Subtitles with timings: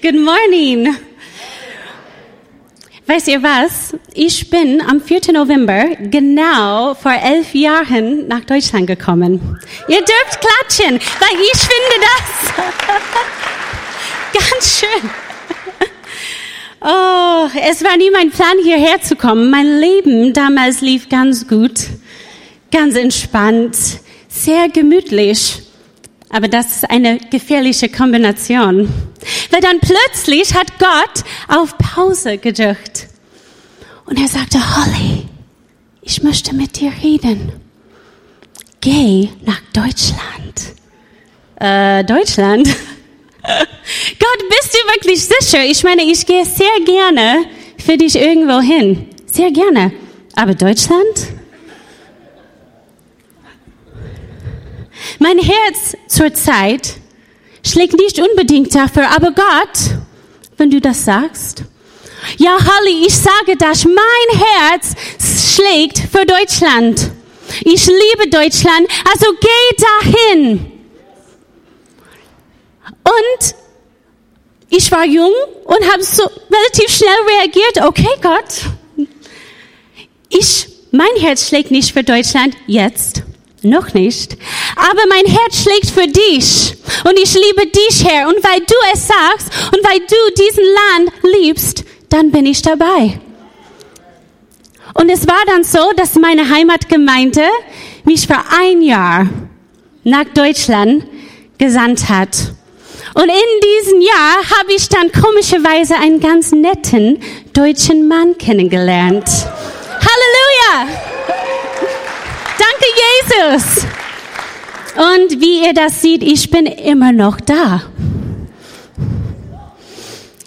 [0.00, 0.96] Good morning.
[3.06, 3.96] Weißt ihr was?
[4.14, 5.32] Ich bin am 4.
[5.32, 9.58] November genau vor elf Jahren nach Deutschland gekommen.
[9.88, 12.54] Ihr dürft klatschen, weil ich finde das
[14.52, 15.10] ganz schön.
[16.80, 19.50] Oh, es war nie mein Plan, hierher zu kommen.
[19.50, 21.88] Mein Leben damals lief ganz gut,
[22.70, 23.76] ganz entspannt,
[24.28, 25.67] sehr gemütlich.
[26.30, 28.88] Aber das ist eine gefährliche Kombination.
[29.50, 33.08] Weil dann plötzlich hat Gott auf Pause gedrückt.
[34.04, 35.24] Und er sagte, Holly,
[36.02, 37.52] ich möchte mit dir reden.
[38.80, 40.74] Geh nach Deutschland.
[41.56, 42.66] Äh, Deutschland?
[43.42, 45.64] Gott, bist du wirklich sicher?
[45.64, 47.46] Ich meine, ich gehe sehr gerne
[47.84, 49.08] für dich irgendwo hin.
[49.26, 49.92] Sehr gerne.
[50.34, 51.28] Aber Deutschland?
[55.18, 56.96] Mein Herz zurzeit
[57.64, 59.96] schlägt nicht unbedingt dafür, aber Gott,
[60.56, 61.64] wenn du das sagst,
[62.36, 64.94] ja, Holly, ich sage das, mein Herz
[65.54, 67.10] schlägt für Deutschland.
[67.64, 70.72] Ich liebe Deutschland, also geh dahin.
[73.04, 73.54] Und
[74.70, 75.32] ich war jung
[75.64, 77.80] und habe so relativ schnell reagiert.
[77.82, 79.06] Okay, Gott,
[80.28, 83.22] ich, mein Herz schlägt nicht für Deutschland jetzt.
[83.62, 84.36] Noch nicht.
[84.76, 86.76] Aber mein Herz schlägt für dich.
[87.04, 88.28] Und ich liebe dich, Herr.
[88.28, 93.18] Und weil du es sagst und weil du diesen Land liebst, dann bin ich dabei.
[94.94, 97.42] Und es war dann so, dass meine Heimatgemeinde
[98.04, 99.28] mich für ein Jahr
[100.04, 101.04] nach Deutschland
[101.58, 102.52] gesandt hat.
[103.14, 107.18] Und in diesem Jahr habe ich dann komischerweise einen ganz netten
[107.52, 109.28] deutschen Mann kennengelernt.
[110.00, 111.07] Halleluja!
[112.58, 112.86] Danke,
[113.54, 113.86] Jesus.
[114.96, 117.82] Und wie ihr das seht, ich bin immer noch da.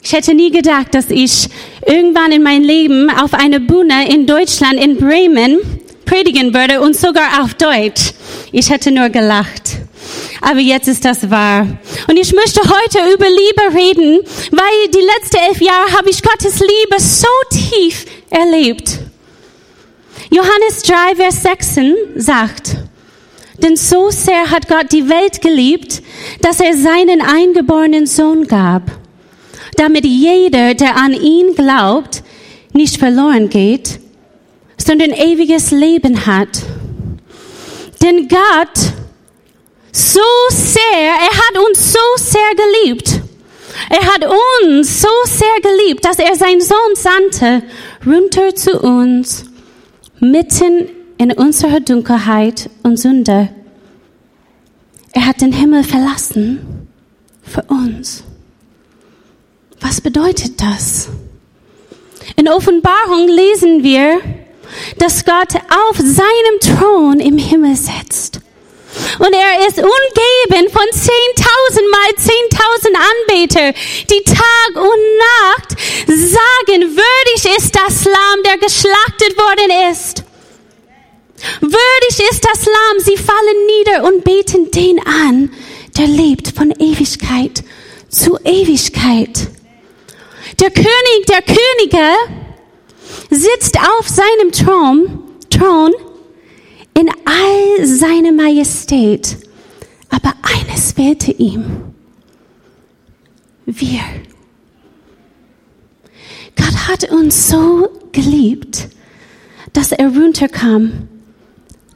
[0.04, 1.48] Ich hätte nie gedacht, dass ich
[1.86, 5.60] irgendwann in meinem Leben auf einer Bühne in Deutschland, in Bremen,
[6.06, 8.12] predigen würde und sogar auf Deutsch.
[8.52, 9.78] Ich hätte nur gelacht.
[10.42, 11.68] Aber jetzt ist das wahr.
[12.10, 14.20] Und ich möchte heute über Liebe reden,
[14.52, 19.00] weil die letzten elf Jahre habe ich Gottes Liebe so tief erlebt.
[20.34, 22.78] Johannes 3, Vers 16 sagt,
[23.58, 26.02] denn so sehr hat Gott die Welt geliebt,
[26.42, 28.84] dass er seinen eingeborenen Sohn gab,
[29.76, 32.24] damit jeder, der an ihn glaubt,
[32.72, 34.00] nicht verloren geht,
[34.78, 36.62] sondern ewiges Leben hat.
[38.02, 38.94] Denn Gott
[39.92, 43.20] so sehr, er hat uns so sehr geliebt.
[43.90, 47.64] Er hat uns so sehr geliebt, dass er seinen Sohn sandte,
[48.06, 49.51] runter zu uns
[50.22, 50.88] mitten
[51.18, 53.50] in unserer Dunkelheit und Sünde.
[55.14, 56.88] Er hat den Himmel verlassen
[57.44, 58.24] für uns.
[59.82, 61.10] Was bedeutet das?
[62.36, 64.20] In Offenbarung lesen wir,
[65.00, 68.41] dass Gott auf seinem Thron im Himmel sitzt.
[69.22, 73.74] Und er ist umgeben von zehntausend mal zehntausend Anbeter,
[74.10, 75.70] die Tag und Nacht
[76.08, 80.24] sagen, würdig ist das Lamm, der geschlachtet worden ist.
[81.60, 85.54] Würdig ist das Lamm, sie fallen nieder und beten den an,
[86.00, 87.64] der lebt von Ewigkeit
[88.10, 89.50] zu Ewigkeit.
[90.60, 92.10] Der König der Könige
[93.30, 95.94] sitzt auf seinem Thron, Thron
[96.94, 99.38] in all seiner Majestät.
[100.10, 101.64] Aber eines fehlte ihm.
[103.66, 104.02] Wir.
[106.56, 108.90] Gott hat uns so geliebt,
[109.74, 111.08] dass er runterkam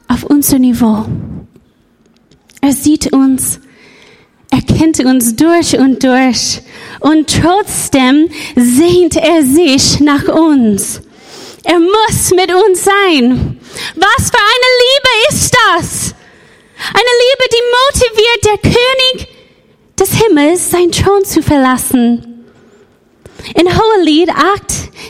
[0.08, 1.04] auf unser Niveau.
[2.60, 3.60] Er sieht uns,
[4.50, 6.62] er kennt uns durch und durch
[7.00, 11.02] und trotzdem sehnt er sich nach uns.
[11.64, 13.55] Er muss mit uns sein.
[13.94, 16.14] Was für eine Liebe ist das?
[16.92, 19.28] Eine Liebe, die motiviert der König
[19.98, 22.44] des Himmels, sein Thron zu verlassen.
[23.54, 24.36] In Hohelied 8,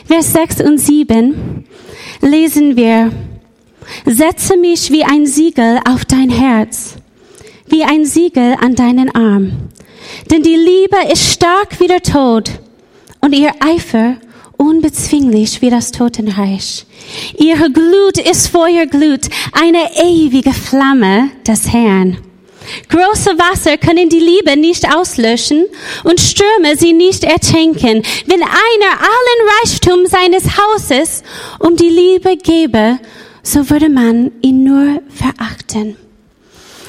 [0.07, 1.67] Vers 6 und 7
[2.21, 3.11] lesen wir,
[4.05, 6.97] Setze mich wie ein Siegel auf dein Herz,
[7.67, 9.71] wie ein Siegel an deinen Arm.
[10.31, 12.51] Denn die Liebe ist stark wie der Tod
[13.21, 14.17] und ihr Eifer
[14.57, 16.87] unbezwinglich wie das Totenreich.
[17.39, 22.19] Ihre Glut ist Feuerglut, eine ewige Flamme des Herrn.
[22.89, 25.67] Große Wasser können die Liebe nicht auslöschen
[26.05, 28.03] und Stürme sie nicht ertränken.
[28.27, 31.23] Wenn einer allen Reichtum seines Hauses
[31.61, 32.99] um die Liebe gebe,
[33.43, 35.97] so würde man ihn nur verachten.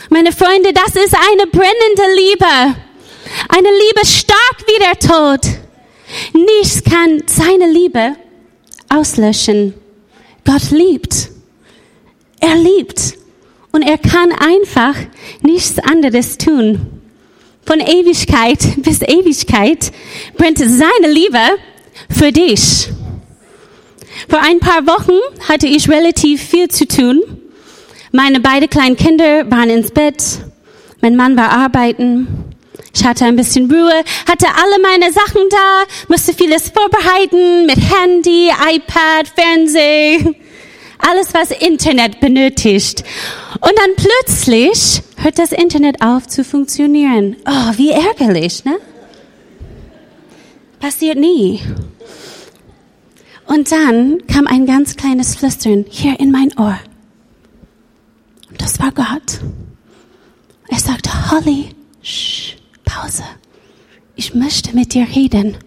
[0.09, 2.75] Meine Freunde, das ist eine brennende Liebe.
[3.49, 5.66] Eine Liebe stark wie der Tod.
[6.33, 8.15] Nichts kann seine Liebe
[8.89, 9.73] auslöschen.
[10.45, 11.29] Gott liebt.
[12.39, 13.17] Er liebt.
[13.71, 14.95] Und er kann einfach
[15.41, 16.97] nichts anderes tun.
[17.65, 19.91] Von Ewigkeit bis Ewigkeit
[20.37, 21.39] brennt seine Liebe
[22.09, 22.89] für dich.
[24.29, 25.17] Vor ein paar Wochen
[25.47, 27.21] hatte ich relativ viel zu tun.
[28.11, 30.23] Meine beiden kleinen Kinder waren ins Bett.
[31.01, 32.46] Mein Mann war arbeiten.
[32.99, 38.49] Ich hatte ein bisschen Ruhe, hatte alle meine Sachen da, musste vieles vorbereiten mit Handy,
[38.49, 40.35] iPad, Fernsehen,
[40.97, 43.03] alles was Internet benötigt.
[43.61, 47.35] Und dann plötzlich hört das Internet auf zu funktionieren.
[47.45, 48.79] Oh, wie ärgerlich, ne?
[50.79, 51.61] Passiert nie.
[53.45, 56.79] Und dann kam ein ganz kleines Flüstern hier in mein Ohr.
[58.57, 59.39] Das war Gott.
[60.67, 61.69] Er sagte, Holly,
[62.01, 62.56] shh,
[62.87, 63.23] Pause.
[64.15, 65.57] Ich möchte mit dir reden.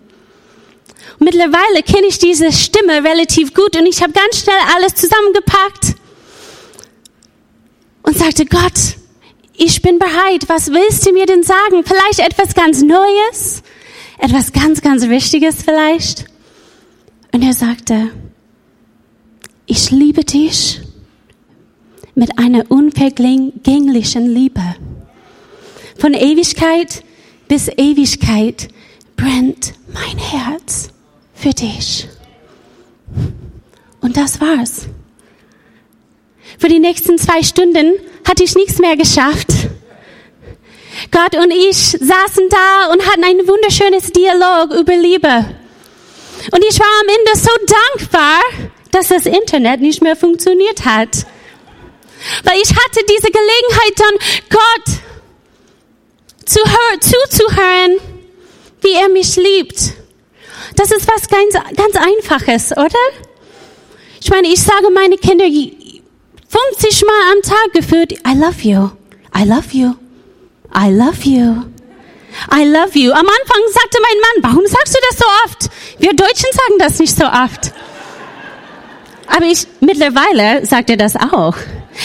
[1.18, 5.94] mittlerweile kenne ich diese Stimme relativ gut und ich habe ganz schnell alles zusammengepackt
[8.02, 8.96] und sagte, Gott,
[9.56, 10.48] ich bin bereit.
[10.48, 11.84] Was willst du mir denn sagen?
[11.84, 13.62] Vielleicht etwas ganz Neues?
[14.18, 16.24] Etwas ganz, ganz Wichtiges vielleicht?
[17.32, 18.10] Und er sagte,
[19.66, 20.80] ich liebe dich
[22.14, 24.62] mit einer unvergänglichen Liebe.
[25.98, 27.04] Von Ewigkeit
[27.50, 28.68] bis Ewigkeit
[29.16, 30.90] brennt mein Herz
[31.34, 32.06] für dich.
[34.00, 34.86] Und das war's.
[36.60, 37.94] Für die nächsten zwei Stunden
[38.26, 39.48] hatte ich nichts mehr geschafft.
[41.10, 45.44] Gott und ich saßen da und hatten ein wunderschönes Dialog über Liebe.
[46.52, 47.50] Und ich war am Ende so
[47.98, 48.38] dankbar,
[48.92, 51.26] dass das Internet nicht mehr funktioniert hat.
[52.44, 54.18] Weil ich hatte diese Gelegenheit dann,
[54.50, 55.09] Gott
[56.50, 56.60] zu
[57.00, 57.98] zuzuhören,
[58.80, 59.94] wie er mich liebt.
[60.76, 62.98] Das ist was ganz, ganz Einfaches, oder?
[64.20, 68.90] Ich meine, ich sage meine Kinder 50 Mal am Tag gefühlt, I love you,
[69.36, 69.94] I love you,
[70.76, 71.64] I love you.
[72.52, 73.10] I love you.
[73.10, 75.70] Am Anfang sagte mein Mann, warum sagst du das so oft?
[75.98, 77.72] Wir Deutschen sagen das nicht so oft.
[79.26, 81.56] Aber ich, mittlerweile sagt er das auch.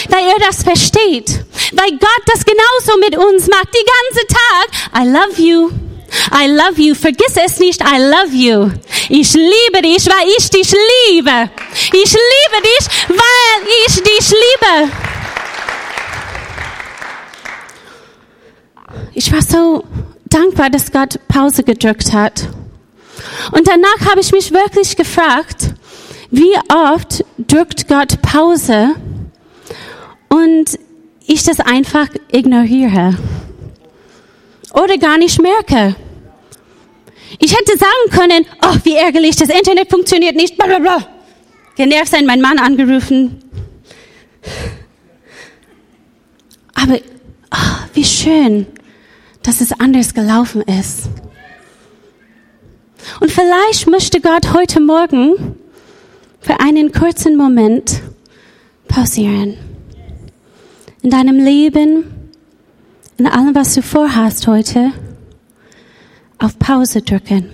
[0.09, 1.45] Weil er das versteht.
[1.73, 3.69] Weil Gott das genauso mit uns macht.
[3.73, 5.03] Die ganze Tag.
[5.03, 5.71] I love you.
[6.31, 6.95] I love you.
[6.95, 7.81] Vergiss es nicht.
[7.81, 8.71] I love you.
[9.09, 10.71] Ich liebe dich, weil ich dich
[11.11, 11.49] liebe.
[11.93, 14.91] Ich liebe dich, weil ich dich liebe.
[19.13, 19.83] Ich war so
[20.25, 22.47] dankbar, dass Gott Pause gedrückt hat.
[23.51, 25.73] Und danach habe ich mich wirklich gefragt,
[26.31, 28.95] wie oft drückt Gott Pause
[30.29, 30.77] und
[31.27, 33.17] ich das einfach ignoriere
[34.73, 35.95] oder gar nicht merke.
[37.39, 41.07] Ich hätte sagen können, oh, wie ärgerlich, das Internet funktioniert nicht, bla bla bla.
[41.75, 43.41] Genervt sein, mein Mann angerufen.
[46.73, 46.99] Aber
[47.51, 48.67] oh, wie schön,
[49.43, 51.09] dass es anders gelaufen ist.
[53.19, 55.57] Und vielleicht möchte Gott heute Morgen
[56.39, 58.01] für einen kurzen Moment
[58.87, 59.74] pausieren.
[61.05, 62.03] In deinem Leben,
[63.19, 64.91] in allem, was du vorhast heute,
[66.39, 67.45] auf Pause drücken.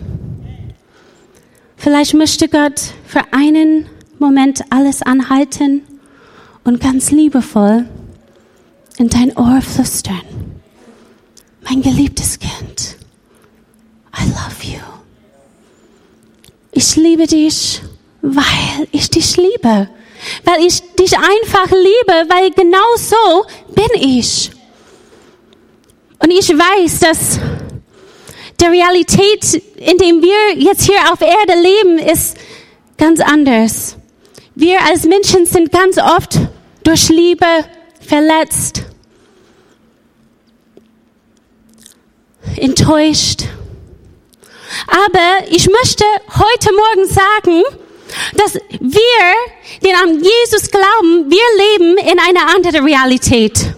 [1.76, 3.88] Vielleicht möchte Gott für einen
[4.20, 5.82] Moment alles anhalten
[6.64, 7.90] und ganz liebevoll
[8.98, 10.22] in dein Ohr flüstern
[11.64, 12.96] mein geliebtes Kind,
[14.18, 14.80] I love you.
[16.72, 17.82] Ich liebe dich,
[18.22, 19.90] weil ich dich liebe.
[20.44, 24.52] Weil ich dich einfach liebe, weil genau so bin ich.
[26.20, 27.40] Und ich weiß, dass
[28.60, 32.38] der Realität, in dem wir jetzt hier auf Erde leben, ist
[32.98, 33.98] ganz anders.
[34.54, 36.38] Wir als Menschen sind ganz oft
[36.84, 37.46] durch Liebe
[38.00, 38.84] verletzt.
[42.58, 43.44] enttäuscht.
[44.88, 47.64] Aber ich möchte heute Morgen sagen,
[48.36, 49.34] dass wir,
[49.84, 53.74] den an Jesus glauben, wir leben in einer anderen Realität.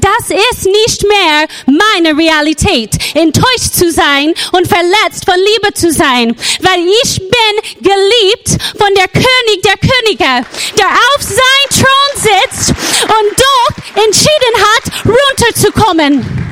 [0.00, 6.36] Das ist nicht mehr meine Realität, enttäuscht zu sein und verletzt von Liebe zu sein,
[6.60, 10.46] weil ich bin geliebt von der König der Könige,
[10.78, 16.44] der auf sein Thron sitzt und doch entschieden hat, runterzukommen.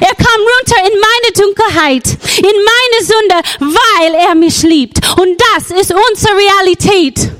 [0.00, 2.06] Er kam runter in meine Dunkelheit,
[2.38, 4.98] in meine Sünde, weil er mich liebt.
[5.18, 7.30] Und das ist unsere Realität.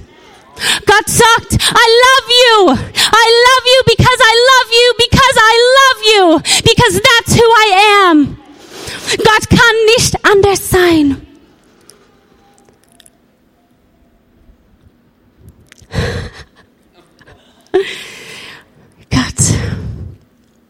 [0.87, 2.71] Gott sagt, I love you.
[2.71, 6.25] I love you because I love you because I love you.
[6.65, 8.37] Because that's who I am.
[9.19, 11.23] Gott kann nicht anders sein.
[19.11, 19.55] Gott,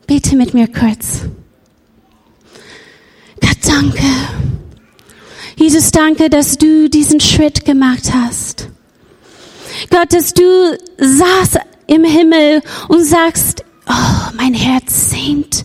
[0.06, 1.22] bete mit mir kurz.
[3.40, 4.02] Gott, danke.
[5.56, 8.65] Jesus, danke, dass du diesen Schritt gemacht hast.
[9.98, 15.64] Gott, dass du saß im Himmel und sagst, oh, mein Herz sehnt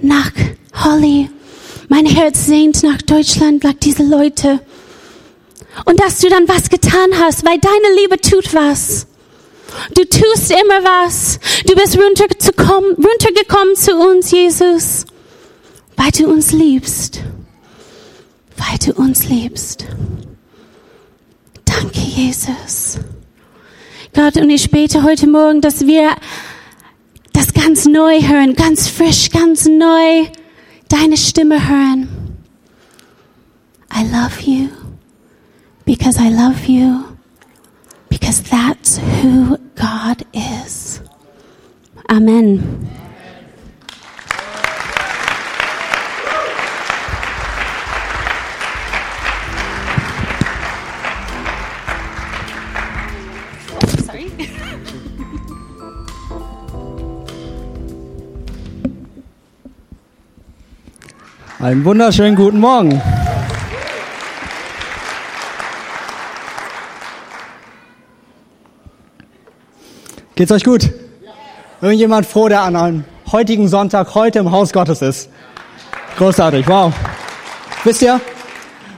[0.00, 0.30] nach
[0.72, 1.28] Holly.
[1.88, 4.60] Mein Herz sehnt nach Deutschland, nach diese Leute.
[5.84, 9.06] Und dass du dann was getan hast, weil deine Liebe tut was.
[9.94, 11.38] Du tust immer was.
[11.66, 15.04] Du bist runtergekommen, runtergekommen zu uns, Jesus,
[15.94, 17.20] weil du uns liebst.
[18.56, 19.84] Weil du uns liebst.
[21.66, 22.98] Danke, Jesus.
[24.18, 26.10] Gott, und ich bete heute Morgen, dass wir
[27.32, 30.26] das ganz neu hören, ganz frisch, ganz neu
[30.88, 32.08] deine Stimme hören.
[33.94, 34.70] I love you
[35.84, 37.04] because I love you
[38.08, 41.00] because that's who God is.
[42.08, 42.88] Amen.
[61.68, 62.98] Einen wunderschönen guten Morgen.
[70.34, 70.88] Geht's euch gut?
[71.82, 75.28] Irgendjemand froh, der an einem heutigen Sonntag heute im Haus Gottes ist?
[76.16, 76.90] Großartig, wow.
[77.84, 78.18] Wisst ihr,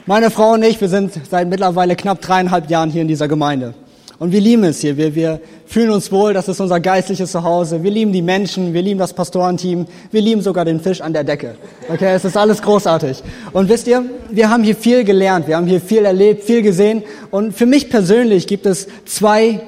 [0.06, 3.74] meine Frau und ich, wir sind seit mittlerweile knapp dreieinhalb Jahren hier in dieser Gemeinde.
[4.20, 4.96] Und wir lieben es hier.
[4.96, 6.34] Wir, wir fühlen uns wohl.
[6.34, 7.84] Das ist unser geistliches Zuhause.
[7.84, 8.74] Wir lieben die Menschen.
[8.74, 9.86] Wir lieben das Pastorenteam.
[10.10, 11.54] Wir lieben sogar den Fisch an der Decke.
[11.88, 13.22] Okay, es ist alles großartig.
[13.52, 15.46] Und wisst ihr, wir haben hier viel gelernt.
[15.46, 17.04] Wir haben hier viel erlebt, viel gesehen.
[17.30, 19.60] Und für mich persönlich gibt es zwei,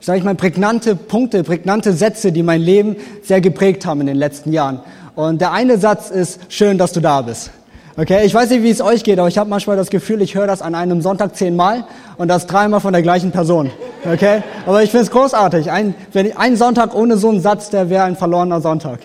[0.00, 4.16] sage ich mal, prägnante Punkte, prägnante Sätze, die mein Leben sehr geprägt haben in den
[4.16, 4.80] letzten Jahren.
[5.14, 7.50] Und der eine Satz ist, schön, dass du da bist.
[7.96, 10.36] Okay, ich weiß nicht, wie es euch geht, aber ich habe manchmal das Gefühl, ich
[10.36, 11.84] höre das an einem Sonntag zehnmal
[12.18, 13.70] und das dreimal von der gleichen Person.
[14.10, 15.70] Okay, aber ich finde es großartig.
[15.70, 19.00] Ein, wenn ich, ein Sonntag ohne so einen Satz, der wäre ein verlorener Sonntag.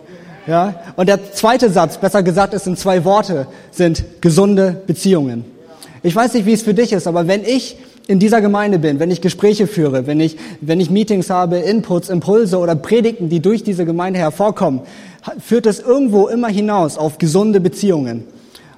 [0.45, 5.45] Ja, und der zweite Satz, besser gesagt, es sind zwei Worte, sind gesunde Beziehungen.
[6.03, 7.77] Ich weiß nicht, wie es für dich ist, aber wenn ich
[8.07, 12.09] in dieser Gemeinde bin, wenn ich Gespräche führe, wenn ich, wenn ich Meetings habe, Inputs,
[12.09, 14.81] Impulse oder Predigten, die durch diese Gemeinde hervorkommen,
[15.43, 18.25] führt es irgendwo immer hinaus auf gesunde Beziehungen.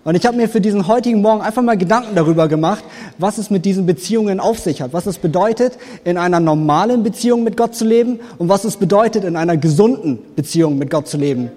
[0.08, 2.82] Und ich habe mir für diesen heutigen Morgen einfach mal Gedanken darüber gemacht,
[3.18, 5.74] was es mit diesen Beziehungen auf sich hat, was es bedeutet,
[6.06, 10.20] in einer normalen Beziehung mit Gott zu leben und was es bedeutet, in einer gesunden
[10.34, 11.52] Beziehung mit Gott zu leben.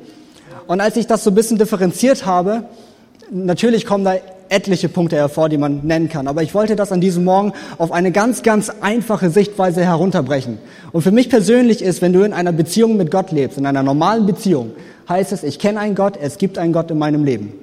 [0.67, 2.65] Und als ich das so ein bisschen differenziert habe,
[3.31, 4.15] natürlich kommen da
[4.49, 6.27] etliche Punkte hervor, die man nennen kann.
[6.27, 10.59] Aber ich wollte das an diesem Morgen auf eine ganz, ganz einfache Sichtweise herunterbrechen.
[10.91, 13.85] Und für mich persönlich ist, wenn du in einer Beziehung mit Gott lebst, in einer
[13.85, 14.73] normalen Beziehung,
[15.09, 17.60] heißt es, ich kenne einen Gott, es gibt einen Gott in meinem Leben.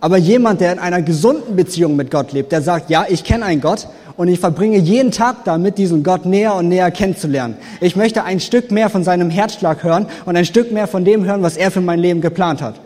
[0.00, 3.44] Aber jemand, der in einer gesunden Beziehung mit Gott lebt, der sagt, ja, ich kenne
[3.44, 7.56] einen Gott und ich verbringe jeden Tag damit, diesen Gott näher und näher kennenzulernen.
[7.80, 11.24] Ich möchte ein Stück mehr von seinem Herzschlag hören und ein Stück mehr von dem
[11.24, 12.80] hören, was er für mein Leben geplant hat.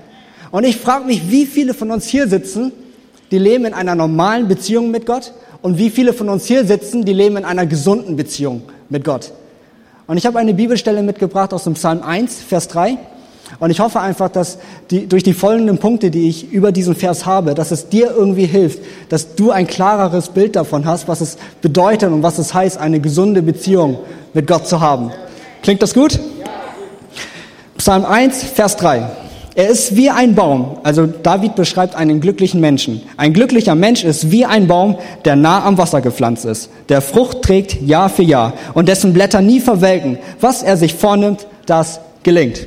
[0.51, 2.73] Und ich frage mich, wie viele von uns hier sitzen,
[3.31, 7.05] die leben in einer normalen Beziehung mit Gott und wie viele von uns hier sitzen,
[7.05, 9.33] die leben in einer gesunden Beziehung mit Gott.
[10.07, 12.99] Und ich habe eine Bibelstelle mitgebracht aus dem Psalm 1, Vers 3.
[13.59, 14.59] Und ich hoffe einfach, dass
[14.91, 18.47] die, durch die folgenden Punkte, die ich über diesen Vers habe, dass es dir irgendwie
[18.47, 22.79] hilft, dass du ein klareres Bild davon hast, was es bedeutet und was es heißt,
[22.79, 23.99] eine gesunde Beziehung
[24.35, 25.13] mit Gott zu haben.
[25.63, 26.19] Klingt das gut?
[27.79, 29.09] Psalm 1, Vers 3.
[29.55, 33.03] Er ist wie ein Baum, also David beschreibt einen glücklichen Menschen.
[33.19, 37.43] Ein glücklicher Mensch ist wie ein Baum, der nah am Wasser gepflanzt ist, der Frucht
[37.43, 40.19] trägt Jahr für Jahr und dessen Blätter nie verwelken.
[40.41, 42.67] Was er sich vornimmt, das gelingt.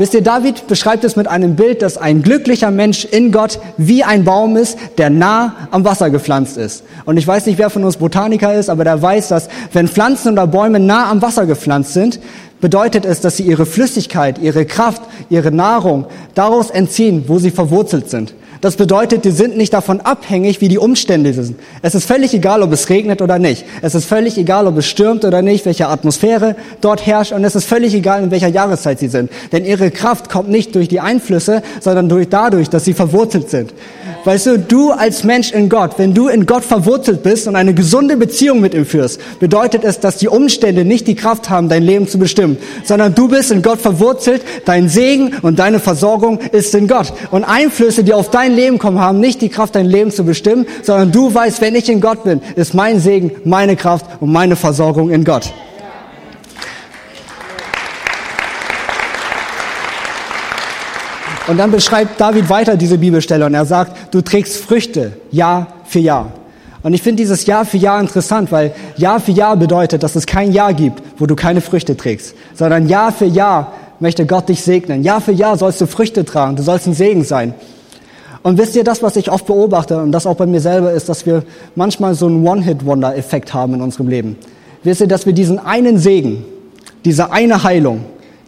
[0.00, 4.02] Wisst ihr, David beschreibt es mit einem Bild, dass ein glücklicher Mensch in Gott wie
[4.02, 6.84] ein Baum ist, der nah am Wasser gepflanzt ist.
[7.04, 10.32] Und ich weiß nicht, wer von uns Botaniker ist, aber der weiß, dass wenn Pflanzen
[10.32, 12.18] oder Bäume nah am Wasser gepflanzt sind,
[12.62, 18.08] bedeutet es, dass sie ihre Flüssigkeit, ihre Kraft, ihre Nahrung daraus entziehen, wo sie verwurzelt
[18.08, 18.32] sind.
[18.60, 21.58] Das bedeutet, die sind nicht davon abhängig, wie die Umstände sind.
[21.80, 23.64] Es ist völlig egal, ob es regnet oder nicht.
[23.80, 27.32] Es ist völlig egal, ob es stürmt oder nicht, welche Atmosphäre dort herrscht.
[27.32, 29.30] Und es ist völlig egal, in welcher Jahreszeit sie sind.
[29.52, 33.72] Denn ihre Kraft kommt nicht durch die Einflüsse, sondern durch dadurch, dass sie verwurzelt sind.
[34.24, 37.72] Weißt du, du als Mensch in Gott, wenn du in Gott verwurzelt bist und eine
[37.72, 41.82] gesunde Beziehung mit ihm führst, bedeutet es, dass die Umstände nicht die Kraft haben, dein
[41.82, 46.74] Leben zu bestimmen, sondern du bist in Gott verwurzelt, dein Segen und deine Versorgung ist
[46.74, 47.14] in Gott.
[47.30, 50.24] Und Einflüsse, die auf dein dein Leben kommen, haben nicht die Kraft, dein Leben zu
[50.24, 54.32] bestimmen, sondern du weißt, wenn ich in Gott bin, ist mein Segen, meine Kraft und
[54.32, 55.52] meine Versorgung in Gott.
[61.46, 65.98] Und dann beschreibt David weiter diese Bibelstelle und er sagt, du trägst Früchte Jahr für
[65.98, 66.32] Jahr.
[66.82, 70.26] Und ich finde dieses Jahr für Jahr interessant, weil Jahr für Jahr bedeutet, dass es
[70.26, 74.62] kein Jahr gibt, wo du keine Früchte trägst, sondern Jahr für Jahr möchte Gott dich
[74.62, 75.02] segnen.
[75.02, 77.54] Jahr für Jahr sollst du Früchte tragen, du sollst ein Segen sein.
[78.42, 81.08] Und wisst ihr, das, was ich oft beobachte und das auch bei mir selber ist,
[81.08, 81.42] dass wir
[81.74, 84.36] manchmal so einen One-Hit-Wonder-Effekt haben in unserem Leben.
[84.82, 86.44] Wisst ihr, dass wir diesen einen Segen,
[87.04, 88.00] diese eine Heilung,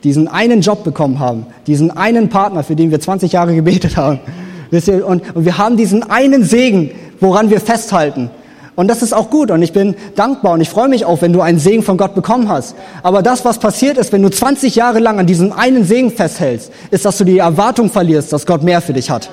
[0.03, 4.21] diesen einen Job bekommen haben, diesen einen Partner, für den wir 20 Jahre gebetet haben.
[4.71, 8.31] Wisst ihr, und, und wir haben diesen einen Segen, woran wir festhalten.
[8.75, 11.35] Und das ist auch gut und ich bin dankbar und ich freue mich auch, wenn
[11.35, 12.75] du einen Segen von Gott bekommen hast.
[13.03, 16.73] Aber das, was passiert ist, wenn du 20 Jahre lang an diesem einen Segen festhältst,
[16.91, 19.29] ist, dass du die Erwartung verlierst, dass Gott mehr für dich hat.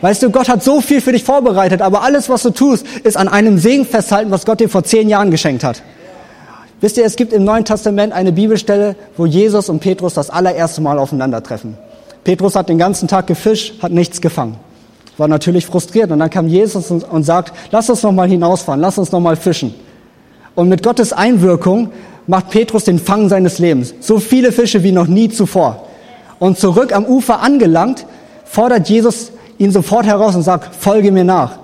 [0.00, 3.16] Weißt du, Gott hat so viel für dich vorbereitet, aber alles, was du tust, ist
[3.16, 5.82] an einem Segen festhalten, was Gott dir vor zehn Jahren geschenkt hat.
[6.80, 10.80] Wisst ihr, es gibt im Neuen Testament eine Bibelstelle, wo Jesus und Petrus das allererste
[10.80, 11.76] Mal aufeinandertreffen.
[12.24, 14.56] Petrus hat den ganzen Tag gefischt, hat nichts gefangen
[15.20, 16.10] war natürlich frustriert.
[16.10, 19.36] Und dann kam Jesus und, sagt, lass uns noch mal hinausfahren, lass uns noch mal
[19.36, 19.74] fischen.
[20.56, 21.92] Und mit Gottes Einwirkung
[22.26, 23.94] macht Petrus den Fang seines Lebens.
[24.00, 25.86] So viele Fische wie noch nie zuvor.
[26.40, 28.06] Und zurück am Ufer angelangt,
[28.44, 29.30] fordert Jesus
[29.60, 31.58] ihn sofort heraus und sagt, folge mir nach.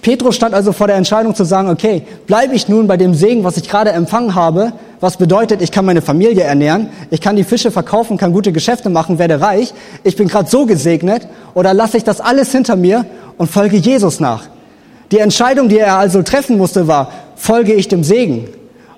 [0.00, 3.42] Petrus stand also vor der Entscheidung zu sagen, okay, bleibe ich nun bei dem Segen,
[3.42, 7.42] was ich gerade empfangen habe, was bedeutet, ich kann meine Familie ernähren, ich kann die
[7.42, 9.74] Fische verkaufen, kann gute Geschäfte machen, werde reich,
[10.04, 13.06] ich bin gerade so gesegnet, oder lasse ich das alles hinter mir
[13.38, 14.44] und folge Jesus nach?
[15.10, 18.48] Die Entscheidung, die er also treffen musste, war, folge ich dem Segen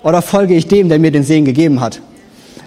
[0.03, 2.01] oder folge ich dem, der mir den Segen gegeben hat?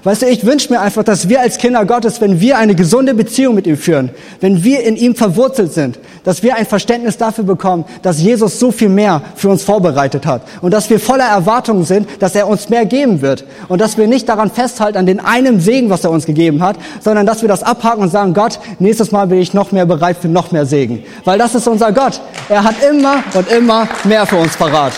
[0.02, 3.12] Weißt du, ich wünsche mir einfach, dass wir als Kinder Gottes, wenn wir eine gesunde
[3.12, 7.45] Beziehung mit ihm führen, wenn wir in ihm verwurzelt sind, dass wir ein Verständnis dafür
[7.45, 11.85] bekommen, dass Jesus so viel mehr für uns vorbereitet hat und dass wir voller Erwartungen
[11.85, 15.21] sind, dass er uns mehr geben wird und dass wir nicht daran festhalten an den
[15.21, 18.58] einen Segen, was er uns gegeben hat, sondern dass wir das abhaken und sagen, Gott,
[18.78, 21.93] nächstes Mal bin ich noch mehr bereit für noch mehr Segen, weil das ist unser
[21.93, 22.23] Gott.
[22.49, 24.93] Er hat immer und immer mehr für uns parat.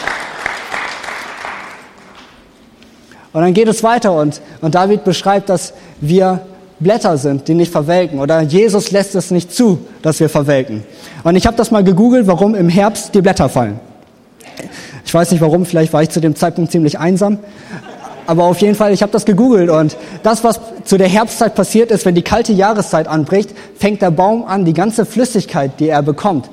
[3.33, 6.41] Und dann geht es weiter und, und David beschreibt, dass wir
[6.81, 8.19] Blätter sind, die nicht verwelken.
[8.19, 10.85] Oder Jesus lässt es nicht zu, dass wir verwelken.
[11.23, 13.81] Und ich habe das mal gegoogelt, warum im Herbst die Blätter fallen.
[15.05, 17.39] Ich weiß nicht warum, vielleicht war ich zu dem Zeitpunkt ziemlich einsam.
[18.27, 21.91] Aber auf jeden Fall, ich habe das gegoogelt und das, was zu der Herbstzeit passiert
[21.91, 26.03] ist, wenn die kalte Jahreszeit anbricht, fängt der Baum an, die ganze Flüssigkeit, die er
[26.03, 26.49] bekommt,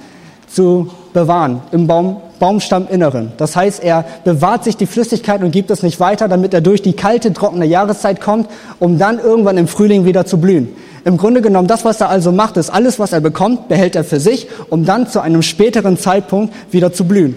[0.47, 3.33] zu bewahren im Baum, Baumstamminneren.
[3.37, 6.81] Das heißt, er bewahrt sich die Flüssigkeit und gibt es nicht weiter, damit er durch
[6.81, 8.49] die kalte, trockene Jahreszeit kommt,
[8.79, 10.69] um dann irgendwann im Frühling wieder zu blühen.
[11.05, 14.03] Im Grunde genommen, das, was er also macht, ist alles, was er bekommt, behält er
[14.03, 17.35] für sich, um dann zu einem späteren Zeitpunkt wieder zu blühen.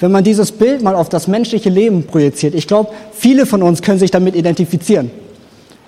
[0.00, 3.82] Wenn man dieses Bild mal auf das menschliche Leben projiziert, ich glaube, viele von uns
[3.82, 5.10] können sich damit identifizieren.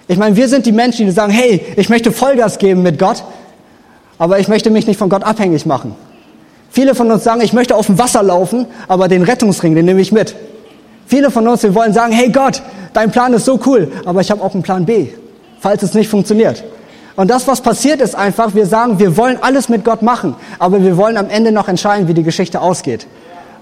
[0.08, 3.24] Ich meine, wir sind die Menschen, die sagen, hey, ich möchte Vollgas geben mit Gott,
[4.18, 5.96] aber ich möchte mich nicht von Gott abhängig machen.
[6.76, 10.02] Viele von uns sagen, ich möchte auf dem Wasser laufen, aber den Rettungsring, den nehme
[10.02, 10.36] ich mit.
[11.06, 12.60] Viele von uns, wir wollen sagen, hey Gott,
[12.92, 15.06] dein Plan ist so cool, aber ich habe auch einen Plan B,
[15.58, 16.64] falls es nicht funktioniert.
[17.16, 20.84] Und das, was passiert, ist einfach, wir sagen, wir wollen alles mit Gott machen, aber
[20.84, 23.06] wir wollen am Ende noch entscheiden, wie die Geschichte ausgeht.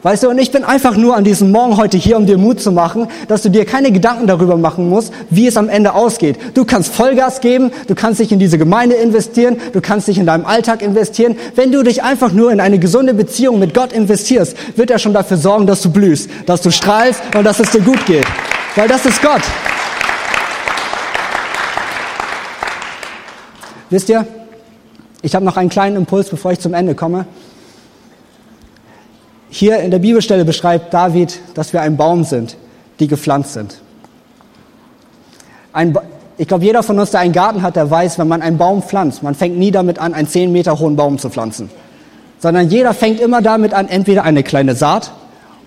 [0.04, 2.60] Weißt du, und ich bin einfach nur an diesem Morgen heute hier, um dir Mut
[2.60, 6.36] zu machen, dass du dir keine Gedanken darüber machen musst, wie es am Ende ausgeht.
[6.52, 10.26] Du kannst Vollgas geben, du kannst dich in diese Gemeinde investieren, du kannst dich in
[10.26, 11.38] deinem Alltag investieren.
[11.54, 15.14] Wenn du dich einfach nur in eine gesunde Beziehung mit Gott investierst, wird er schon
[15.14, 18.26] dafür sorgen, dass du blühst, dass du strahlst und dass es dir gut geht.
[18.76, 19.40] Weil das ist Gott.
[23.88, 24.26] Wisst ihr,
[25.22, 27.24] ich habe noch einen kleinen Impuls, bevor ich zum Ende komme.
[29.56, 32.56] Hier in der Bibelstelle beschreibt David, dass wir ein Baum sind,
[32.98, 33.80] die gepflanzt sind.
[35.72, 35.96] Ein,
[36.36, 38.82] ich glaube, jeder von uns, der einen Garten hat, der weiß, wenn man einen Baum
[38.82, 41.70] pflanzt, man fängt nie damit an, einen zehn Meter hohen Baum zu pflanzen,
[42.40, 45.12] sondern jeder fängt immer damit an, entweder eine kleine Saat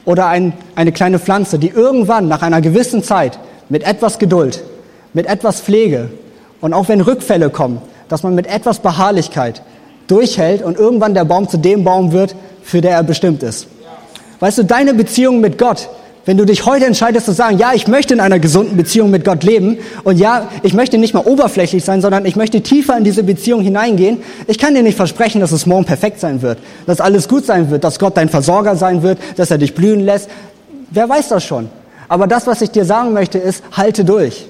[0.03, 4.63] oder ein, eine kleine Pflanze, die irgendwann nach einer gewissen Zeit mit etwas Geduld,
[5.13, 6.09] mit etwas Pflege
[6.59, 9.61] und auch wenn Rückfälle kommen, dass man mit etwas Beharrlichkeit
[10.07, 13.67] durchhält und irgendwann der Baum zu dem Baum wird, für der er bestimmt ist.
[14.39, 15.89] Weißt du, deine Beziehung mit Gott,
[16.25, 19.23] wenn du dich heute entscheidest zu sagen, ja, ich möchte in einer gesunden Beziehung mit
[19.23, 23.05] Gott leben und ja, ich möchte nicht mal oberflächlich sein, sondern ich möchte tiefer in
[23.05, 26.99] diese Beziehung hineingehen, ich kann dir nicht versprechen, dass es morgen perfekt sein wird, dass
[26.99, 30.29] alles gut sein wird, dass Gott dein Versorger sein wird, dass er dich blühen lässt.
[30.91, 31.69] Wer weiß das schon?
[32.09, 34.47] Aber das, was ich dir sagen möchte, ist, halte durch.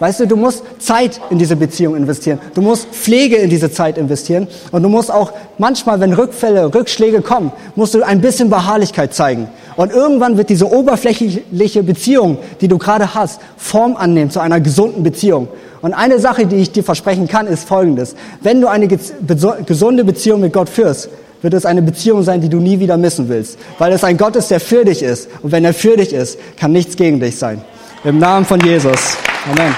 [0.00, 2.38] Weißt du, du musst Zeit in diese Beziehung investieren.
[2.54, 4.46] Du musst Pflege in diese Zeit investieren.
[4.70, 9.48] Und du musst auch manchmal, wenn Rückfälle, Rückschläge kommen, musst du ein bisschen Beharrlichkeit zeigen.
[9.76, 15.02] Und irgendwann wird diese oberflächliche Beziehung, die du gerade hast, Form annehmen zu einer gesunden
[15.02, 15.48] Beziehung.
[15.82, 18.14] Und eine Sache, die ich dir versprechen kann, ist folgendes.
[18.40, 21.08] Wenn du eine gesunde Beziehung mit Gott führst,
[21.42, 23.58] wird es eine Beziehung sein, die du nie wieder missen willst.
[23.78, 25.28] Weil es ein Gott ist, der für dich ist.
[25.42, 27.62] Und wenn er für dich ist, kann nichts gegen dich sein.
[28.04, 29.16] Im Namen von Jesus.
[29.50, 29.74] Amen.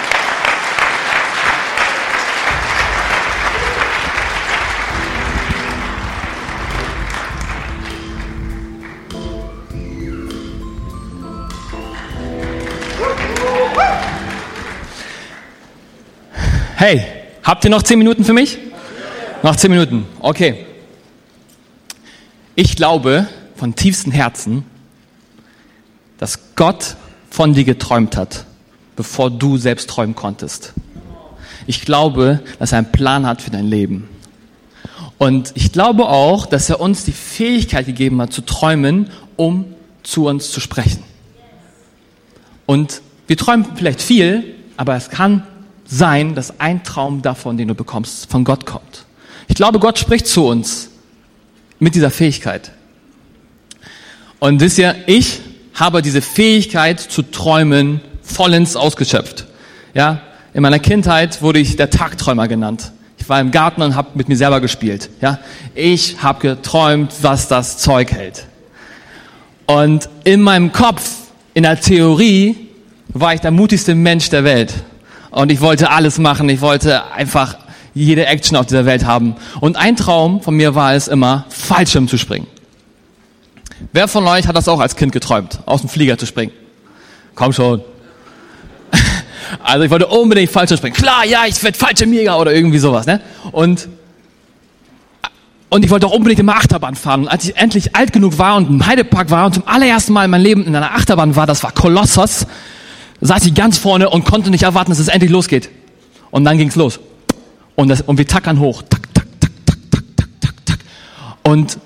[16.75, 17.07] Hey,
[17.45, 18.59] habt ihr noch zehn Minuten für mich?
[19.45, 20.67] Noch zehn Minuten, okay.
[22.57, 24.65] Ich glaube von tiefstem Herzen,
[26.19, 26.97] dass Gott
[27.31, 28.47] von dir geträumt hat,
[29.01, 30.75] bevor du selbst träumen konntest.
[31.67, 34.11] Ich glaube, dass er einen Plan hat für dein Leben.
[35.17, 39.65] Und ich glaube auch, dass er uns die Fähigkeit gegeben hat zu träumen, um
[40.03, 41.03] zu uns zu sprechen.
[42.67, 45.47] Und wir träumen vielleicht viel, aber es kann
[45.87, 49.07] sein, dass ein Traum davon, den du bekommst, von Gott kommt.
[49.49, 50.91] Ich glaube, Gott spricht zu uns
[51.79, 52.73] mit dieser Fähigkeit.
[54.41, 55.41] Und wisst ihr, ich
[55.73, 59.47] habe diese Fähigkeit zu träumen vollends ausgeschöpft.
[59.95, 60.23] Ja,
[60.55, 62.93] in meiner Kindheit wurde ich der Tagträumer genannt.
[63.19, 65.11] Ich war im Garten und habe mit mir selber gespielt.
[65.21, 65.39] Ja,
[65.75, 68.47] ich habe geträumt, was das Zeug hält.
[69.67, 71.11] Und in meinem Kopf,
[71.55, 72.57] in der Theorie,
[73.09, 74.75] war ich der mutigste Mensch der Welt.
[75.31, 76.49] Und ich wollte alles machen.
[76.49, 77.57] Ich wollte einfach
[77.95, 79.37] jede Action auf dieser Welt haben.
[79.61, 82.47] Und ein Traum von mir war es immer, Fallschirm zu springen.
[83.93, 86.53] Wer von euch hat das auch als Kind geträumt, aus dem Flieger zu springen?
[87.35, 87.83] Komm schon.
[89.63, 90.95] Also ich wollte unbedingt Fallschirm springen.
[90.95, 93.07] Klar, ja, ich werde Fallschirmjäger oder irgendwie sowas.
[93.07, 93.21] Ne?
[93.53, 93.89] Und,
[95.69, 97.23] und ich wollte auch unbedingt immer Achterbahn fahren.
[97.23, 100.25] Und als ich endlich alt genug war und im Heidepark war und zum allerersten Mal
[100.25, 102.47] in meinem Leben in einer Achterbahn war, das war Kolossos,
[103.21, 105.69] saß ich ganz vorne und konnte nicht erwarten, dass es endlich losgeht.
[106.31, 107.01] Und dann ging's los.
[107.75, 108.83] Und, das, und wir tackern hoch.
[108.89, 110.79] Tack, tack, tack, tack, tack, tack, tack, tack.
[111.43, 111.79] Und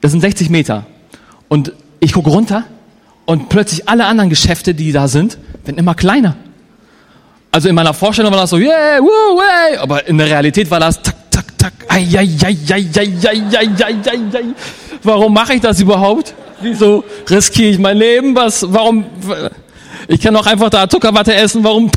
[0.00, 0.86] das sind 60 Meter.
[1.48, 2.64] Und ich gucke runter
[3.26, 6.36] und plötzlich alle anderen Geschäfte, die da sind, werden immer kleiner.
[7.52, 9.76] Also in meiner Vorstellung war das so, yeah, woo, hey.
[9.78, 13.42] aber in der Realität war das tak, tak, tak, ai, ai, ai, ai, ai, ai,
[13.56, 14.44] ai, ai, ai, ai.
[15.02, 16.34] Warum mache ich das überhaupt?
[16.60, 18.36] Wieso riskiere ich mein Leben?
[18.36, 19.06] Was, warum?
[20.06, 21.64] Ich kann doch einfach da Zuckerwatte essen.
[21.64, 21.90] Warum?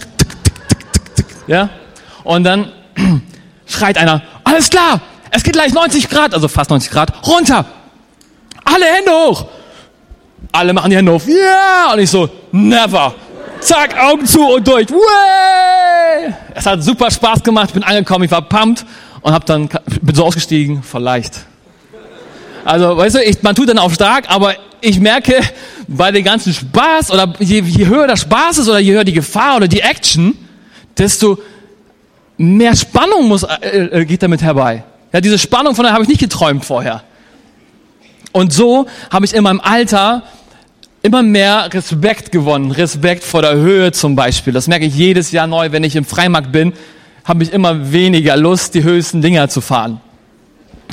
[1.46, 1.70] Ja?
[2.24, 2.72] Und dann
[3.68, 7.66] schreit einer, alles klar, es geht gleich 90 Grad, also fast 90 Grad, runter.
[8.64, 9.46] Alle Hände hoch.
[10.52, 11.22] Alle machen die Hände hoch.
[11.26, 11.36] Ja!
[11.36, 11.94] Yeah!
[11.94, 13.14] Und ich so, never.
[13.64, 14.90] Zack, Augen zu und durch.
[14.90, 16.34] Way!
[16.54, 18.86] Es hat super Spaß gemacht, ich bin angekommen, ich war pumped
[19.22, 19.70] und hab dann,
[20.02, 21.46] bin so ausgestiegen, voll leicht.
[22.66, 25.40] Also, weißt du, ich, man tut dann auch stark, aber ich merke,
[25.88, 29.14] bei dem ganzen Spaß oder je, je höher der Spaß ist oder je höher die
[29.14, 30.38] Gefahr oder die Action,
[30.98, 31.40] desto
[32.38, 34.84] mehr Spannung muss, äh, äh, geht damit herbei.
[35.14, 37.04] Ja, diese Spannung von der habe ich nicht geträumt vorher.
[38.34, 40.24] Und so habe ich in meinem Alter
[41.04, 42.72] immer mehr Respekt gewonnen.
[42.72, 44.54] Respekt vor der Höhe zum Beispiel.
[44.54, 46.74] Das merke ich jedes Jahr neu, wenn ich im Freimarkt bin,
[47.26, 50.02] habe ich immer weniger Lust, die höchsten Dinger zu fahren.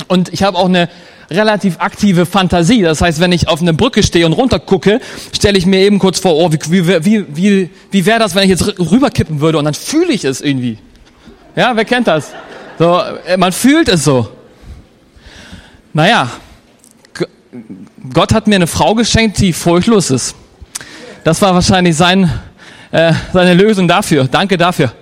[0.07, 0.89] Und ich habe auch eine
[1.29, 2.81] relativ aktive Fantasie.
[2.81, 4.99] Das heißt, wenn ich auf eine Brücke stehe und runtergucke,
[5.33, 8.43] stelle ich mir eben kurz vor, oh, wie, wie, wie, wie, wie wäre das, wenn
[8.43, 10.77] ich jetzt rüberkippen würde und dann fühle ich es irgendwie.
[11.55, 12.31] Ja, wer kennt das?
[12.77, 14.29] So, äh, man fühlt es so.
[15.93, 16.29] Naja,
[18.13, 20.35] Gott hat mir eine Frau geschenkt, die furchtlos ist.
[21.23, 22.31] Das war wahrscheinlich sein,
[22.91, 24.25] äh, seine Lösung dafür.
[24.25, 24.93] Danke dafür.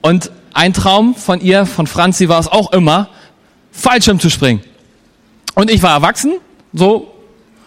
[0.00, 3.08] Und ein Traum von ihr, von Franzi, war es auch immer,
[3.70, 4.62] Fallschirm zu springen.
[5.54, 6.34] Und ich war erwachsen,
[6.72, 7.12] so,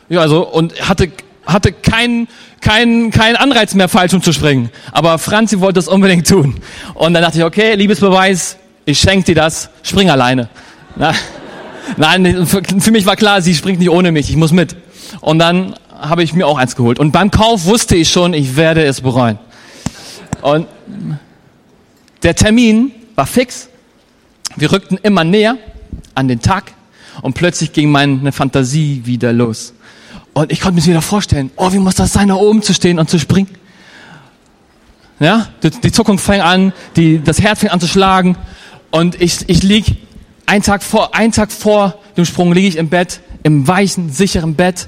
[0.10, 1.12] ja, also, und hatte,
[1.46, 2.28] hatte keinen,
[2.60, 4.70] keinen, keinen Anreiz mehr, Fallschirm zu springen.
[4.92, 6.56] Aber Franzi wollte es unbedingt tun.
[6.94, 10.50] Und dann dachte ich, okay, Liebesbeweis, ich schenke dir das, spring alleine.
[10.96, 11.14] Na,
[11.98, 14.76] nein, für mich war klar, sie springt nicht ohne mich, ich muss mit.
[15.22, 17.00] Und dann habe ich mir auch eins geholt.
[17.00, 19.40] Und beim Kauf wusste ich schon, ich werde es bereuen.
[20.42, 20.68] Und
[22.24, 23.70] der Termin war fix.
[24.56, 25.58] Wir rückten immer näher
[26.14, 26.74] an den Tag
[27.22, 29.74] und plötzlich ging meine Fantasie wieder los.
[30.34, 33.00] Und ich konnte mir wieder vorstellen, oh, wie muss das sein, da oben zu stehen
[33.00, 33.50] und zu springen?
[35.20, 38.38] Ja, die, die Zuckung fängt an, die, das Herz fängt an zu schlagen
[38.92, 39.98] und ich, ich lieg
[40.46, 44.56] einen Tag vor, einen Tag vor dem Sprung liege ich im Bett, im weichen, sicheren
[44.56, 44.88] Bett,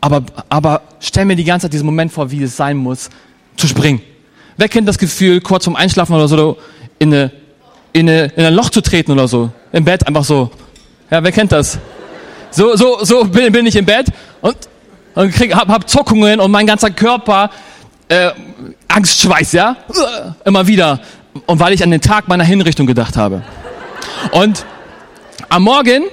[0.00, 3.08] aber, aber stell mir die ganze Zeit diesen Moment vor, wie es sein muss,
[3.56, 4.00] zu springen.
[4.56, 6.56] Wer kennt das Gefühl, kurz vorm Einschlafen oder so
[6.98, 7.32] in, eine,
[7.92, 9.50] in, eine, in ein Loch zu treten oder so?
[9.72, 10.50] Im Bett einfach so.
[11.10, 11.78] Ja, wer kennt das?
[12.50, 14.06] So, so, so bin, bin ich im Bett
[14.40, 14.56] und,
[15.14, 17.50] und krieg, hab, hab Zuckungen und mein ganzer Körper
[18.08, 18.30] äh,
[18.88, 19.76] Angstschweiß, ja?
[20.44, 21.00] Immer wieder.
[21.46, 23.42] Und weil ich an den Tag meiner Hinrichtung gedacht habe.
[24.30, 24.64] Und
[25.48, 26.04] am Morgen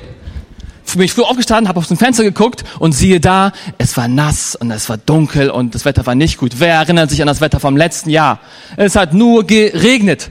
[0.93, 4.55] bin ich früh aufgestanden, habe aus dem Fenster geguckt und siehe da, es war nass
[4.55, 6.53] und es war dunkel und das Wetter war nicht gut.
[6.57, 8.39] Wer erinnert sich an das Wetter vom letzten Jahr?
[8.77, 10.29] Es hat nur geregnet.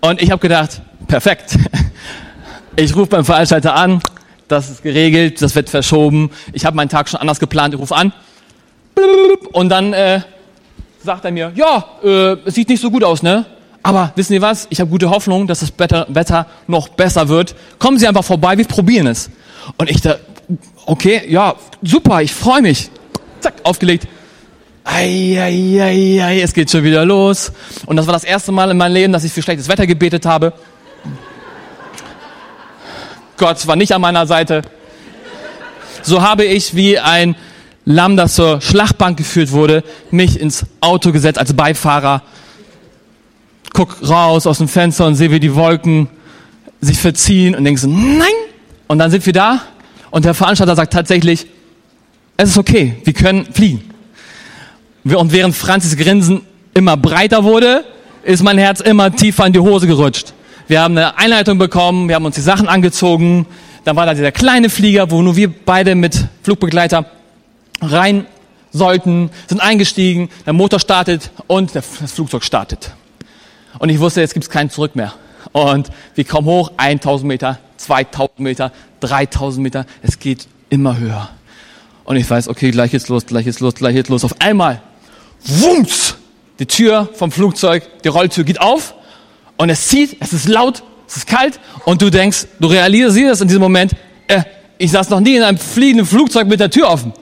[0.00, 1.58] Und ich habe gedacht, perfekt.
[2.78, 4.02] Ich rufe beim Veranstalter an,
[4.48, 6.30] das ist geregelt, das wird verschoben.
[6.52, 8.12] Ich habe meinen Tag schon anders geplant, ich rufe an.
[9.52, 10.20] Und dann äh,
[11.02, 13.46] sagt er mir, ja, äh, sieht nicht so gut aus, ne?
[13.86, 14.66] Aber wissen Sie was?
[14.70, 17.54] Ich habe gute Hoffnung, dass das Wetter noch besser wird.
[17.78, 19.30] Kommen Sie einfach vorbei, wir probieren es.
[19.76, 20.16] Und ich da,
[20.86, 22.90] okay, ja, super, ich freue mich.
[23.38, 24.08] Zack, aufgelegt.
[24.82, 27.52] Eieiei, es geht schon wieder los.
[27.86, 30.26] Und das war das erste Mal in meinem Leben, dass ich für schlechtes Wetter gebetet
[30.26, 30.52] habe.
[33.36, 34.62] Gott war nicht an meiner Seite.
[36.02, 37.36] So habe ich wie ein
[37.84, 42.22] Lamm, das zur Schlachtbank geführt wurde, mich ins Auto gesetzt als Beifahrer
[43.76, 46.08] guck raus aus dem Fenster und sehe, wie die Wolken
[46.80, 48.26] sich verziehen und denke so, nein.
[48.88, 49.60] Und dann sind wir da
[50.10, 51.46] und der Veranstalter sagt tatsächlich,
[52.38, 53.82] es ist okay, wir können fliegen.
[55.04, 56.40] Und während Franzis Grinsen
[56.72, 57.84] immer breiter wurde,
[58.24, 60.32] ist mein Herz immer tiefer in die Hose gerutscht.
[60.68, 63.46] Wir haben eine Einleitung bekommen, wir haben uns die Sachen angezogen.
[63.84, 67.04] Dann war da dieser kleine Flieger, wo nur wir beide mit Flugbegleiter
[67.82, 68.26] rein
[68.72, 72.92] sollten, sind eingestiegen, der Motor startet und das Flugzeug startet.
[73.78, 75.12] Und ich wusste, jetzt gibt es kein Zurück mehr.
[75.52, 79.86] Und wir kommen hoch, 1000 Meter, 2000 Meter, 3000 Meter.
[80.02, 81.30] Es geht immer höher.
[82.04, 84.24] Und ich weiß, okay, gleich geht's los, gleich geht's los, gleich geht's los.
[84.24, 84.80] Auf einmal,
[85.44, 86.16] wumms,
[86.58, 88.94] die Tür vom Flugzeug, die Rolltür geht auf
[89.56, 93.48] und es zieht, es ist laut, es ist kalt und du denkst, du realisierst in
[93.48, 93.92] diesem Moment,
[94.28, 94.42] äh,
[94.78, 97.12] ich saß noch nie in einem fliegenden Flugzeug mit der Tür offen.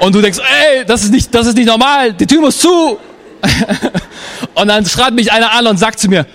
[0.00, 2.98] Und du denkst, ey, das ist nicht, das ist nicht normal, die Tür muss zu.
[4.60, 6.26] und dann schreibt mich einer an und sagt zu mir,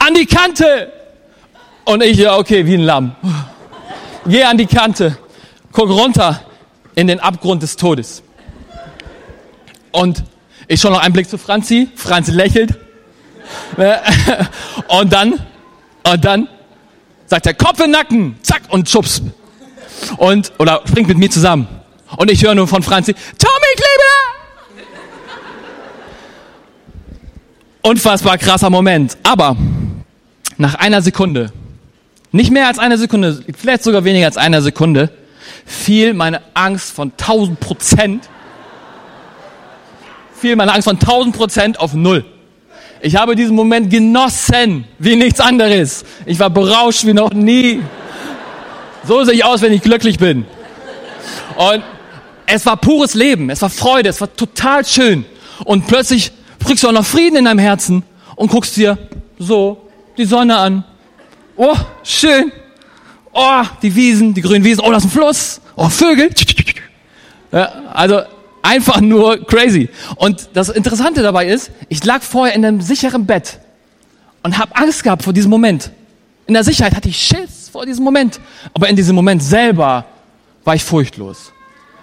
[0.00, 0.92] an die Kante.
[1.84, 3.14] Und ich, ja, okay, wie ein Lamm.
[4.26, 5.16] Geh an die Kante.
[5.70, 6.40] Guck runter
[6.96, 8.24] in den Abgrund des Todes.
[9.92, 10.24] Und
[10.66, 11.88] ich schaue noch einen Blick zu Franzi.
[11.94, 12.76] Franzi lächelt.
[14.88, 15.34] Und dann,
[16.04, 16.48] und dann
[17.26, 18.38] sagt er, Kopf in den Nacken.
[18.42, 19.22] Zack, und schubst.
[20.18, 21.66] Und, oder springt mit mir zusammen.
[22.16, 24.38] Und ich höre nur von Franzi, Tommy, ich lebe!
[27.88, 29.16] Unfassbar krasser Moment.
[29.22, 29.56] Aber
[30.58, 31.52] nach einer Sekunde,
[32.32, 35.10] nicht mehr als eine Sekunde, vielleicht sogar weniger als eine Sekunde,
[35.64, 38.28] fiel meine Angst von 1000 Prozent,
[40.38, 42.24] fiel meine Angst von 1000 Prozent auf Null.
[43.00, 46.04] Ich habe diesen Moment genossen wie nichts anderes.
[46.26, 47.80] Ich war berauscht wie noch nie.
[49.06, 50.44] So sehe ich aus, wenn ich glücklich bin.
[51.56, 51.82] Und
[52.46, 55.24] es war pures Leben, es war Freude, es war total schön.
[55.64, 56.32] Und plötzlich
[56.64, 58.02] kriegst du auch noch Frieden in deinem Herzen
[58.36, 58.98] und guckst dir
[59.38, 60.84] so die Sonne an.
[61.56, 62.52] Oh, schön.
[63.32, 64.82] Oh, die Wiesen, die grünen Wiesen.
[64.84, 65.60] Oh, das ist ein Fluss.
[65.76, 66.30] Oh, Vögel.
[67.52, 68.20] Ja, also
[68.62, 69.88] einfach nur crazy.
[70.16, 73.58] Und das Interessante dabei ist, ich lag vorher in einem sicheren Bett
[74.42, 75.90] und habe Angst gehabt vor diesem Moment.
[76.46, 78.40] In der Sicherheit hatte ich Schiss vor diesem Moment.
[78.74, 80.04] Aber in diesem Moment selber
[80.64, 81.52] war ich furchtlos.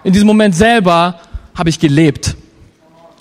[0.03, 1.19] In diesem Moment selber
[1.55, 2.35] habe ich gelebt.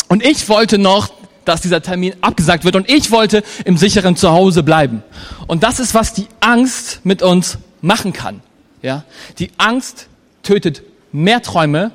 [0.09, 1.11] Und ich wollte noch
[1.45, 5.03] dass dieser Termin abgesagt wird und ich wollte im sicheren Zuhause bleiben.
[5.47, 8.41] Und das ist, was die Angst mit uns machen kann.
[8.83, 9.05] Ja?
[9.39, 10.09] Die Angst
[10.43, 11.91] tötet mehr Träume,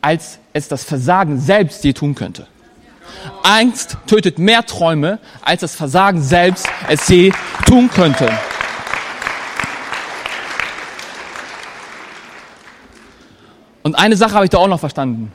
[0.00, 2.46] als es das Versagen selbst je tun könnte.
[3.42, 7.32] Angst tötet mehr Träume, als das Versagen selbst es je
[7.66, 8.30] tun könnte.
[13.82, 15.30] Und eine Sache habe ich da auch noch verstanden.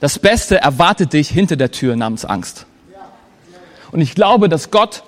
[0.00, 2.66] Das Beste erwartet dich hinter der Tür namens Angst.
[3.92, 5.04] Und ich glaube, dass Gott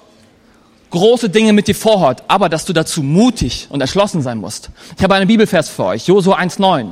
[0.91, 4.71] große Dinge mit dir vorhat, aber dass du dazu mutig und entschlossen sein musst.
[4.97, 6.91] Ich habe einen Bibelvers für euch, Josua 1,9.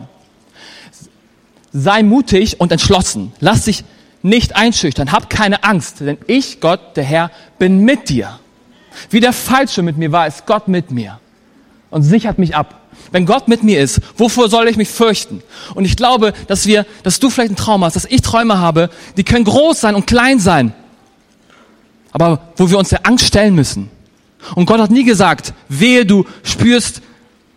[1.73, 3.33] Sei mutig und entschlossen.
[3.41, 3.85] Lass dich
[4.23, 5.13] nicht einschüchtern.
[5.13, 8.39] Hab keine Angst, denn ich, Gott, der Herr, bin mit dir.
[9.11, 11.21] Wie der Falsche mit mir war, ist Gott mit mir
[11.91, 12.81] und sichert mich ab.
[13.13, 15.43] Wenn Gott mit mir ist, wovor soll ich mich fürchten?
[15.75, 18.91] Und ich glaube, dass wir, dass du vielleicht einen Traum hast, dass ich Träume habe,
[19.17, 20.73] die können groß sein und klein sein.
[22.13, 23.91] Aber wo wir uns der Angst stellen müssen.
[24.55, 27.03] Und Gott hat nie gesagt, wehe, du spürst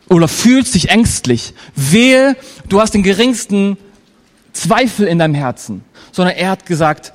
[0.10, 1.53] oder fühlst dich ängstlich.
[1.75, 2.36] Wehe,
[2.69, 3.77] du hast den geringsten
[4.53, 5.83] Zweifel in deinem Herzen.
[6.12, 7.13] Sondern er hat gesagt,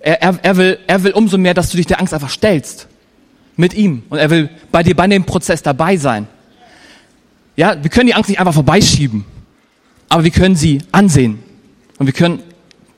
[0.00, 2.86] Er, er, er, will, er will umso mehr, dass du dich der Angst einfach stellst.
[3.56, 4.04] Mit ihm.
[4.10, 6.28] Und er will bei dir bei dem Prozess dabei sein.
[7.58, 9.24] Ja, wir können die Angst nicht einfach vorbeischieben.
[10.08, 11.40] Aber wir können sie ansehen.
[11.98, 12.38] Und wir können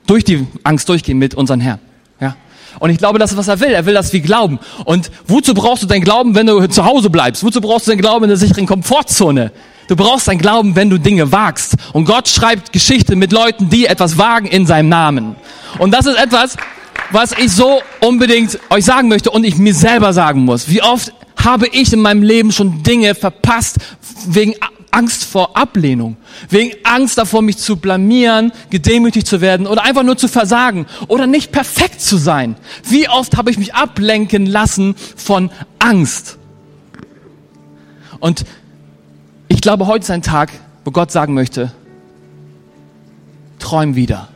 [0.06, 1.78] durch die Angst durchgehen mit unserem Herrn.
[2.20, 2.36] Ja.
[2.78, 3.70] Und ich glaube, das ist, was er will.
[3.70, 4.58] Er will, dass wir glauben.
[4.84, 7.42] Und wozu brauchst du dein Glauben, wenn du zu Hause bleibst?
[7.42, 9.50] Wozu brauchst du dein Glauben in der sicheren Komfortzone?
[9.88, 11.76] Du brauchst dein Glauben, wenn du Dinge wagst.
[11.94, 15.36] Und Gott schreibt Geschichte mit Leuten, die etwas wagen in seinem Namen.
[15.78, 16.58] Und das ist etwas,
[17.12, 20.68] was ich so unbedingt euch sagen möchte und ich mir selber sagen muss.
[20.68, 23.78] Wie oft habe ich in meinem Leben schon Dinge verpasst
[24.26, 24.54] wegen
[24.90, 26.16] Angst vor Ablehnung,
[26.48, 31.26] wegen Angst davor, mich zu blamieren, gedemütigt zu werden oder einfach nur zu versagen oder
[31.26, 32.56] nicht perfekt zu sein.
[32.84, 36.38] Wie oft habe ich mich ablenken lassen von Angst?
[38.18, 38.44] Und
[39.48, 40.50] ich glaube, heute ist ein Tag,
[40.84, 41.72] wo Gott sagen möchte,
[43.58, 44.28] träum wieder.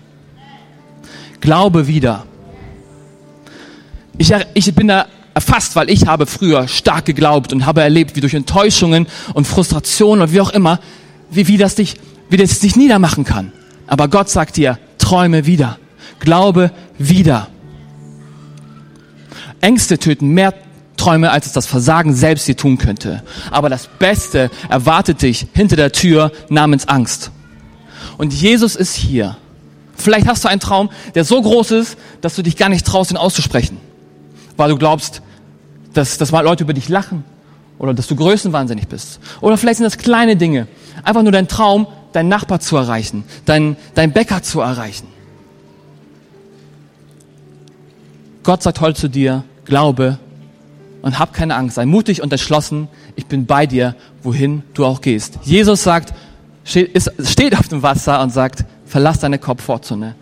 [1.40, 2.27] Glaube wieder.
[4.17, 8.20] Ich, ich bin da erfasst, weil ich habe früher stark geglaubt und habe erlebt, wie
[8.20, 10.79] durch Enttäuschungen und Frustrationen und wie auch immer,
[11.31, 11.97] wie, wie das dich,
[12.31, 13.53] wie das dich niedermachen kann.
[13.87, 15.79] Aber Gott sagt dir, träume wieder,
[16.20, 17.49] glaube wieder.
[19.61, 20.55] Ängste töten mehr
[20.97, 23.23] Träume, als es das Versagen selbst dir tun könnte.
[23.51, 27.31] Aber das Beste erwartet dich hinter der Tür namens Angst.
[28.16, 29.37] Und Jesus ist hier.
[29.97, 33.11] Vielleicht hast du einen Traum, der so groß ist, dass du dich gar nicht traust,
[33.11, 33.79] ihn auszusprechen
[34.57, 35.23] weil du glaubst,
[35.94, 37.24] dass, dass mal Leute über dich lachen
[37.78, 39.20] oder dass du größenwahnsinnig bist.
[39.40, 40.68] Oder vielleicht sind das kleine Dinge.
[41.02, 45.09] Einfach nur dein Traum, deinen Nachbar zu erreichen, dein, dein Bäcker zu erreichen.
[48.42, 50.18] Gott sagt heute zu dir, glaube
[51.02, 55.00] und hab keine Angst, sei mutig und entschlossen, ich bin bei dir, wohin du auch
[55.00, 55.38] gehst.
[55.42, 56.14] Jesus sagt,
[56.64, 60.14] steht auf dem Wasser und sagt, verlass deine Komfortzone,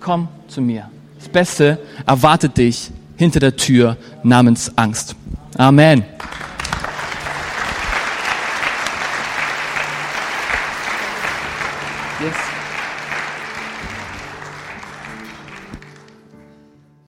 [0.00, 0.90] komm zu mir.
[1.18, 5.16] Das Beste erwartet dich hinter der Tür namens Angst.
[5.58, 6.04] Amen.
[12.20, 12.47] Yes.